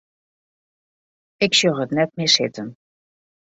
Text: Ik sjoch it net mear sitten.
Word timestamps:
Ik 1.45 1.51
sjoch 1.59 1.83
it 1.85 1.95
net 1.99 2.11
mear 2.17 2.33
sitten. 2.35 2.67